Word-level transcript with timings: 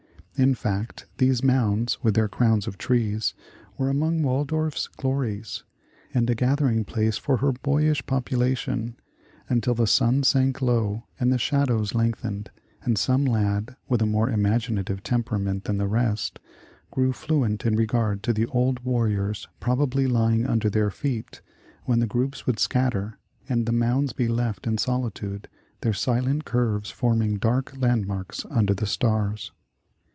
In 0.37 0.55
fact, 0.55 1.05
these 1.19 1.43
mounds, 1.43 1.99
with 2.03 2.15
their 2.15 2.27
crowns 2.27 2.65
of 2.65 2.79
trees, 2.79 3.35
were 3.77 3.91
among 3.91 4.23
Waldorf's 4.23 4.87
glories, 4.87 5.63
and 6.15 6.27
a 6.27 6.33
gathering 6.33 6.83
place 6.83 7.15
for 7.15 7.37
her 7.37 7.51
boy 7.51 7.83
ish 7.91 8.03
population, 8.07 8.95
until 9.49 9.75
the 9.75 9.85
sun 9.85 10.23
sank 10.23 10.59
low 10.59 11.03
and 11.19 11.31
the 11.31 11.37
shadows 11.37 11.93
lengthened, 11.93 12.49
and 12.81 12.97
some 12.97 13.23
lad 13.23 13.75
with 13.87 14.01
a 14.01 14.07
more 14.07 14.31
imaginative 14.31 15.03
tem 15.03 15.21
perament 15.21 15.65
than 15.65 15.77
the 15.77 15.87
rest, 15.87 16.39
grew 16.89 17.13
fluent 17.13 17.63
in 17.63 17.75
regard 17.75 18.23
to 18.23 18.33
the 18.33 18.45
The 18.45 18.45
Original 18.47 18.53
John 18.53 18.73
Jacob 18.73 18.79
Astor 18.79 18.89
old 18.89 18.91
warriors 18.95 19.47
probably 19.59 20.07
lying 20.07 20.47
under 20.47 20.71
their 20.71 20.89
feet, 20.89 21.41
when 21.83 21.99
the 21.99 22.07
groups 22.07 22.47
would 22.47 22.57
scatter, 22.57 23.19
and 23.47 23.67
the 23.67 23.71
mounds 23.71 24.11
be 24.11 24.27
left 24.27 24.65
in 24.65 24.79
soli 24.79 25.11
tude, 25.11 25.47
their 25.81 25.93
silent 25.93 26.45
curves 26.45 26.89
forming 26.89 27.37
dark 27.37 27.73
landmarks 27.77 28.43
under 28.49 28.73
the 28.73 28.87
stars. 28.87 29.51